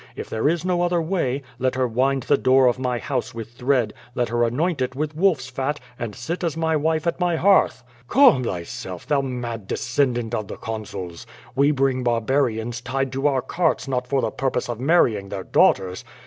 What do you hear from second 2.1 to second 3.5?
the door of my house